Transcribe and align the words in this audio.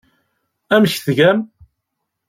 Amek 0.73 0.95
tgam? 1.05 1.39